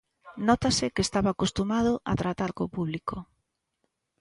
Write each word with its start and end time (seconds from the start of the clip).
Nótase 0.47 0.87
que 0.93 1.03
estaba 1.07 1.29
acostumado 1.31 1.91
a 2.11 2.13
tratar 2.21 2.51
co 2.57 2.71
público. 2.75 3.15